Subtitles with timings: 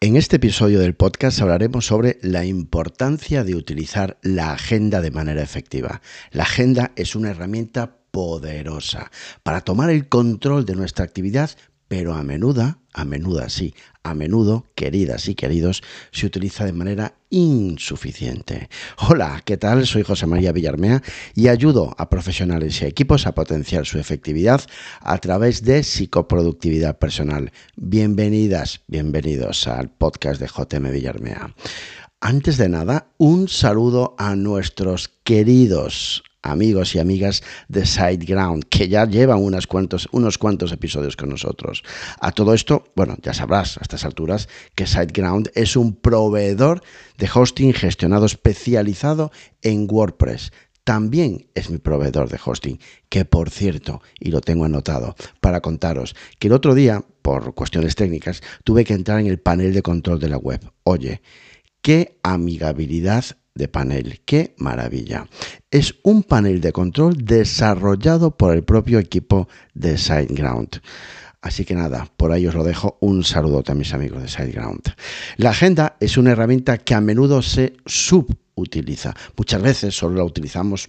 [0.00, 5.42] En este episodio del podcast hablaremos sobre la importancia de utilizar la agenda de manera
[5.42, 6.02] efectiva.
[6.30, 9.10] La agenda es una herramienta poderosa
[9.42, 11.50] para tomar el control de nuestra actividad,
[11.88, 15.82] pero a menudo, a menudo sí, a menudo, queridas y queridos,
[16.12, 18.68] se utiliza de manera insuficiente.
[19.08, 19.86] Hola, ¿qué tal?
[19.86, 21.02] Soy José María Villarmea
[21.34, 24.62] y ayudo a profesionales y equipos a potenciar su efectividad
[25.00, 27.52] a través de psicoproductividad personal.
[27.76, 31.54] Bienvenidas, bienvenidos al podcast de JM Villarmea.
[32.20, 39.06] Antes de nada, un saludo a nuestros queridos amigos y amigas de SiteGround, que ya
[39.06, 41.82] llevan cuantos, unos cuantos episodios con nosotros.
[42.20, 46.82] A todo esto, bueno, ya sabrás a estas alturas que SiteGround es un proveedor
[47.16, 50.52] de hosting gestionado especializado en WordPress.
[50.84, 52.80] También es mi proveedor de hosting,
[53.10, 57.94] que por cierto, y lo tengo anotado, para contaros que el otro día, por cuestiones
[57.94, 60.72] técnicas, tuve que entrar en el panel de control de la web.
[60.84, 61.20] Oye,
[61.82, 64.20] qué amigabilidad de panel.
[64.24, 65.26] ¡Qué maravilla!
[65.70, 70.80] Es un panel de control desarrollado por el propio equipo de SiteGround.
[71.42, 72.96] Así que nada, por ahí os lo dejo.
[73.00, 74.94] Un saludo a mis amigos de SiteGround.
[75.36, 79.14] La agenda es una herramienta que a menudo se subutiliza.
[79.36, 80.88] Muchas veces solo la utilizamos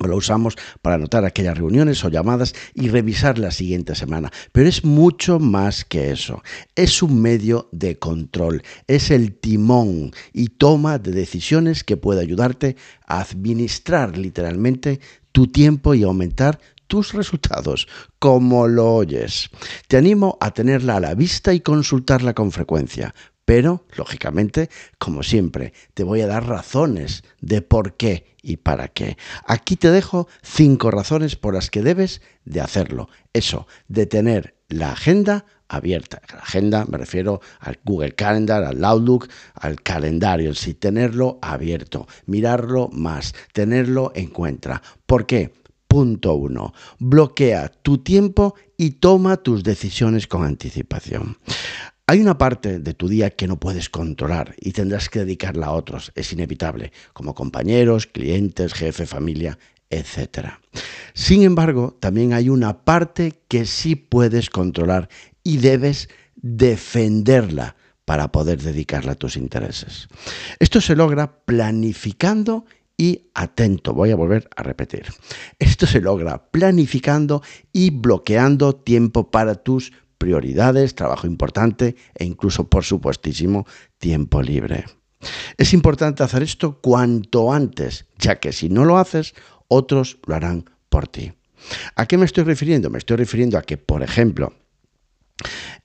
[0.00, 4.32] lo usamos para anotar aquellas reuniones o llamadas y revisar la siguiente semana.
[4.52, 6.42] Pero es mucho más que eso.
[6.74, 12.76] Es un medio de control, es el timón y toma de decisiones que puede ayudarte
[13.06, 15.00] a administrar literalmente
[15.32, 19.50] tu tiempo y aumentar tus resultados, como lo oyes.
[19.88, 23.14] Te animo a tenerla a la vista y consultarla con frecuencia.
[23.46, 29.16] Pero, lógicamente, como siempre, te voy a dar razones de por qué y para qué.
[29.46, 33.08] Aquí te dejo cinco razones por las que debes de hacerlo.
[33.32, 36.20] Eso, de tener la agenda abierta.
[36.32, 42.88] La agenda me refiero al Google Calendar, al Outlook, al calendario, sí, tenerlo abierto, mirarlo
[42.92, 44.82] más, tenerlo en cuenta.
[45.06, 45.54] ¿Por qué?
[45.86, 51.38] Punto uno, bloquea tu tiempo y toma tus decisiones con anticipación.
[52.08, 55.72] Hay una parte de tu día que no puedes controlar y tendrás que dedicarla a
[55.72, 59.58] otros, es inevitable, como compañeros, clientes, jefe, familia,
[59.90, 60.50] etc.
[61.14, 65.08] Sin embargo, también hay una parte que sí puedes controlar
[65.42, 67.74] y debes defenderla
[68.04, 70.06] para poder dedicarla a tus intereses.
[70.60, 75.06] Esto se logra planificando y atento, voy a volver a repetir.
[75.58, 77.42] Esto se logra planificando
[77.72, 83.66] y bloqueando tiempo para tus prioridades, trabajo importante e incluso, por supuestísimo,
[83.98, 84.84] tiempo libre.
[85.56, 89.34] Es importante hacer esto cuanto antes, ya que si no lo haces,
[89.68, 91.32] otros lo harán por ti.
[91.94, 92.90] ¿A qué me estoy refiriendo?
[92.90, 94.54] Me estoy refiriendo a que, por ejemplo,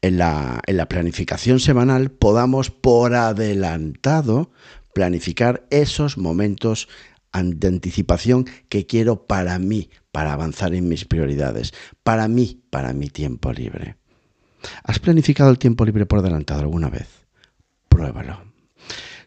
[0.02, 4.52] en la, en la planificación semanal podamos por adelantado
[4.94, 6.88] planificar esos momentos
[7.34, 13.08] de anticipación que quiero para mí, para avanzar en mis prioridades, para mí, para mi
[13.08, 14.01] tiempo libre.
[14.84, 17.08] ¿Has planificado el tiempo libre por adelantado alguna vez?
[17.90, 18.52] Pruébalo.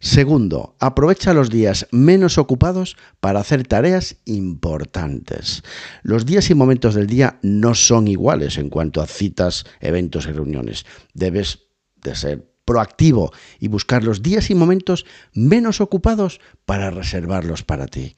[0.00, 5.62] Segundo, aprovecha los días menos ocupados para hacer tareas importantes.
[6.02, 10.32] Los días y momentos del día no son iguales en cuanto a citas, eventos y
[10.32, 10.84] reuniones.
[11.14, 11.60] Debes
[12.02, 18.16] de ser proactivo y buscar los días y momentos menos ocupados para reservarlos para ti.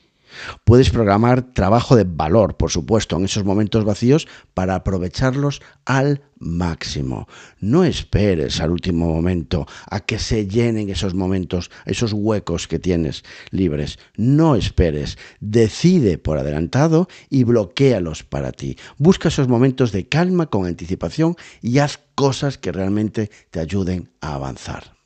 [0.64, 7.28] Puedes programar trabajo de valor, por supuesto, en esos momentos vacíos para aprovecharlos al máximo.
[7.60, 13.24] No esperes al último momento a que se llenen esos momentos, esos huecos que tienes
[13.50, 13.98] libres.
[14.16, 15.18] No esperes.
[15.40, 18.76] Decide por adelantado y bloquealos para ti.
[18.98, 24.34] Busca esos momentos de calma con anticipación y haz cosas que realmente te ayuden a
[24.34, 24.96] avanzar.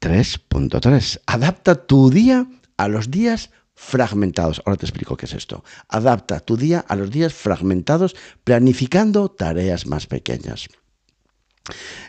[0.00, 1.20] 3.3.
[1.26, 2.46] Adapta tu día
[2.82, 4.60] a los días fragmentados.
[4.64, 5.64] Ahora te explico qué es esto.
[5.88, 10.68] Adapta tu día a los días fragmentados, planificando tareas más pequeñas.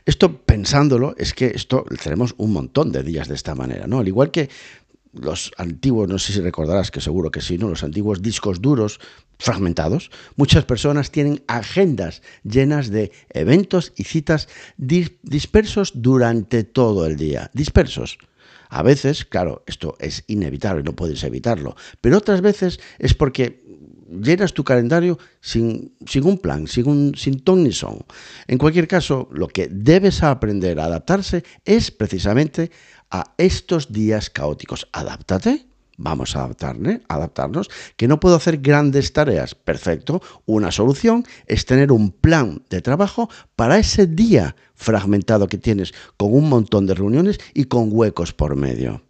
[0.06, 4.00] Esto pensándolo, es que esto tenemos un montón de días de esta manera, ¿no?
[4.00, 4.50] Al igual que
[5.14, 7.70] los antiguos, no sé si recordarás que seguro que sí, ¿no?
[7.70, 9.00] Los antiguos discos duros
[9.38, 14.48] fragmentados, muchas personas tienen agendas llenas de eventos y citas
[14.78, 17.52] dispersos durante todo el día.
[17.54, 18.18] Dispersos.
[18.76, 23.64] A veces, claro, esto es inevitable, no puedes evitarlo, pero otras veces es porque
[24.10, 28.00] llenas tu calendario sin, sin un plan, sin, un, sin ton ni son.
[28.48, 32.72] En cualquier caso, lo que debes aprender a adaptarse es precisamente
[33.12, 34.90] a estos días caóticos.
[34.92, 35.68] Adáptate,
[36.04, 37.70] vamos a adaptarnos.
[37.98, 40.22] Que no puedo hacer grandes tareas, perfecto.
[40.46, 46.34] Una solución es tener un plan de trabajo para ese día fragmentado que tienes con
[46.34, 49.02] un montón de reuniones y con huecos por medio.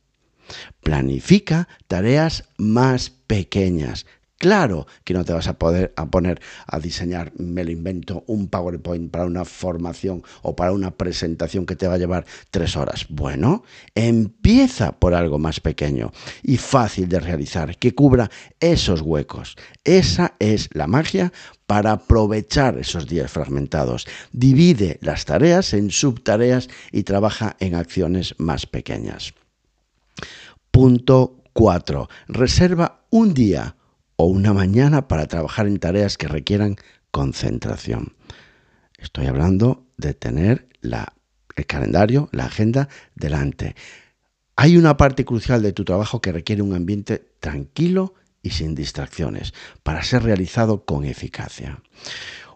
[0.82, 4.06] Planifica tareas más pequeñas.
[4.44, 8.50] Claro que no te vas a poder a poner a diseñar, me lo invento, un
[8.50, 13.06] PowerPoint para una formación o para una presentación que te va a llevar tres horas.
[13.08, 13.64] Bueno,
[13.96, 16.12] empieza por algo más pequeño
[16.42, 18.30] y fácil de realizar, que cubra
[18.60, 19.56] esos huecos.
[19.86, 21.32] Esa es la magia
[21.66, 24.06] para aprovechar esos días fragmentados.
[24.34, 29.36] Divide las tareas en subtareas y trabaja en acciones más pequeñas.
[30.70, 32.10] Punto 4.
[32.28, 33.78] Reserva un día
[34.16, 36.76] o una mañana para trabajar en tareas que requieran
[37.12, 38.14] concentración.
[38.98, 43.76] Estoy hablando de tener el calendario, la agenda delante.
[44.56, 49.54] Hay una parte crucial de tu trabajo que requiere un ambiente tranquilo y sin distracciones
[49.84, 51.82] para ser realizado con eficacia.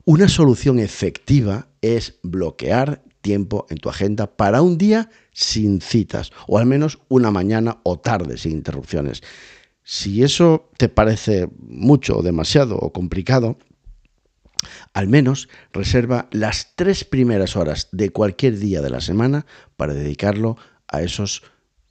[0.05, 6.57] Una solución efectiva es bloquear tiempo en tu agenda para un día sin citas, o
[6.57, 9.21] al menos una mañana o tarde sin interrupciones.
[9.89, 13.57] Si eso te parece mucho o demasiado o complicado,
[14.91, 19.45] al menos reserva las tres primeras horas de cualquier día de la semana
[19.77, 20.57] para dedicarlo
[20.89, 21.41] a, esos,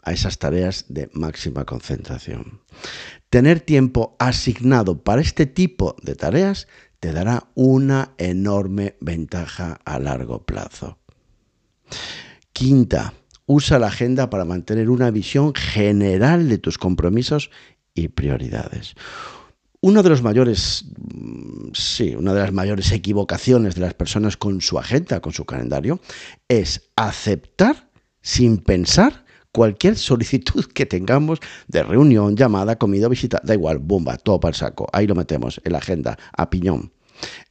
[0.03, 2.61] a esas tareas de máxima concentración.
[3.31, 6.69] Tener tiempo asignado para este tipo de tareas
[7.01, 10.99] te dará una enorme ventaja a largo plazo.
[12.53, 13.15] Quinta,
[13.47, 17.51] usa la agenda para mantener una visión general de tus compromisos
[17.97, 18.95] y prioridades.
[19.81, 20.85] Uno de los mayores,
[21.73, 26.01] sí, una de las mayores equivocaciones de las personas con su agenda, con su calendario,
[26.49, 27.89] es aceptar
[28.23, 34.39] sin pensar cualquier solicitud que tengamos de reunión, llamada, comida, visita, da igual, bomba, todo
[34.39, 34.87] para el saco.
[34.93, 36.93] Ahí lo metemos en la agenda, a piñón.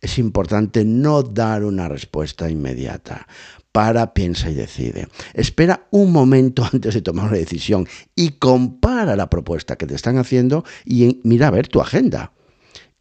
[0.02, 3.28] Es importante no dar una respuesta inmediata
[3.76, 5.10] para, piensa y decide.
[5.34, 7.86] Espera un momento antes de tomar una decisión
[8.16, 12.32] y compara la propuesta que te están haciendo y mira a ver tu agenda.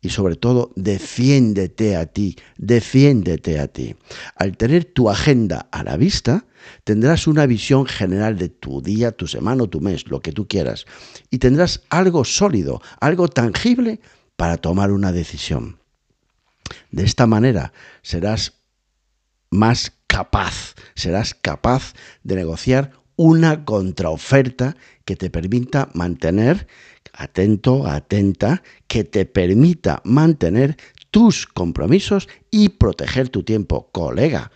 [0.01, 3.95] Y sobre todo, defiéndete a ti, defiéndete a ti.
[4.35, 6.45] Al tener tu agenda a la vista,
[6.83, 10.49] tendrás una visión general de tu día, tu semana o tu mes, lo que tú
[10.49, 10.87] quieras.
[11.31, 14.01] Y tendrás algo sólido, algo tangible
[14.37, 15.79] para tomar una decisión.
[16.91, 17.73] De esta manera
[18.03, 18.55] serás
[19.51, 26.67] más capaz, serás capaz de negociar una contraoferta que te permita mantener,
[27.13, 30.77] atento, atenta, que te permita mantener
[31.11, 34.51] tus compromisos y proteger tu tiempo, colega.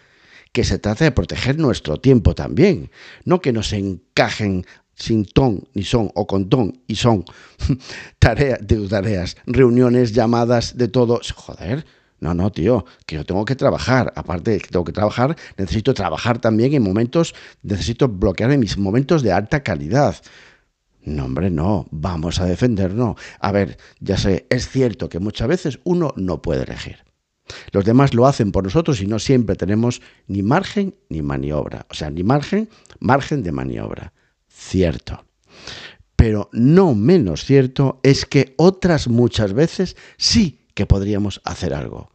[0.52, 2.90] Que se trata de proteger nuestro tiempo también,
[3.24, 4.64] no que nos encajen
[4.98, 7.24] sin ton ni son o con ton y son
[8.18, 11.20] tareas de tareas, reuniones, llamadas, de todo.
[11.34, 11.86] Joder,
[12.20, 14.12] no, no, tío, que yo tengo que trabajar.
[14.16, 18.76] Aparte de que tengo que trabajar, necesito trabajar también en momentos, necesito bloquear en mis
[18.76, 20.16] momentos de alta calidad.
[21.04, 23.16] No, hombre, no, vamos a defendernos.
[23.38, 26.98] A ver, ya sé, es cierto que muchas veces uno no puede elegir.
[27.72, 31.86] Los demás lo hacen por nosotros y no siempre tenemos ni margen ni maniobra.
[31.88, 32.68] O sea, ni margen,
[32.98, 34.12] margen de maniobra.
[34.48, 35.24] Cierto.
[36.16, 42.10] Pero no menos cierto es que otras muchas veces sí que podríamos hacer algo.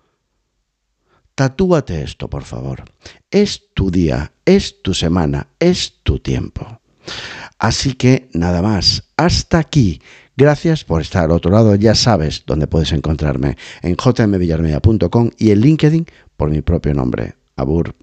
[1.36, 2.84] Tatúate esto, por favor.
[3.32, 6.82] Es tu día, es tu semana, es tu tiempo.
[7.58, 9.04] Así que nada más.
[9.18, 10.02] Hasta aquí.
[10.36, 11.76] Gracias por estar al otro lado.
[11.76, 16.06] Ya sabes dónde puedes encontrarme en jmvillarmedia.com y en LinkedIn
[16.36, 17.36] por mi propio nombre.
[17.56, 17.96] Abur.